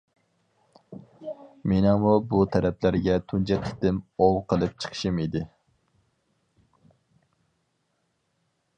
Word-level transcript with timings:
مېنىڭمۇ 1.71 2.13
بۇ 2.31 2.39
تەرەپلەرگە 2.55 3.19
تۇنجى 3.33 3.59
قېتىم 3.67 4.01
ئوۋ 4.17 4.41
قىلىپ 4.53 4.83
چىقىشىم 4.85 5.23
ئىدى. 5.25 5.45